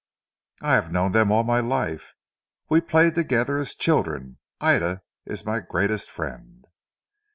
"I 0.63 0.73
have 0.73 0.91
known 0.91 1.11
them 1.11 1.31
all 1.31 1.43
my 1.43 1.59
life. 1.59 2.15
We 2.69 2.81
played 2.81 3.13
together 3.13 3.57
as 3.57 3.75
children. 3.75 4.39
Ida 4.59 5.03
is 5.27 5.45
my 5.45 5.59
greatest 5.59 6.09
friend." 6.09 6.65